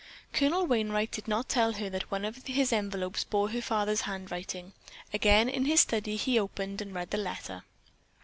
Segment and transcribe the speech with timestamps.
[0.33, 4.73] Colonel Wainright did not tell her that one of his envelopes bore her father's handwriting.
[5.13, 7.65] Again in his study, he opened and read the letter.